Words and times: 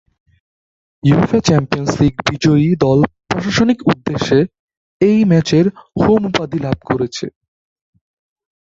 UEFA 1.03 1.39
Champions 1.47 1.93
League 1.99 2.15
বিজয়ী 2.27 2.67
দল 2.83 2.99
প্রশাসনিক 3.29 3.79
উদ্দেশ্যে 3.87 4.39
এই 5.01 5.19
ম্যাচের 5.25 5.65
"হোম" 6.01 6.21
উপাধি 6.29 6.57
লাভ 6.59 6.77
করেছে। 6.89 7.25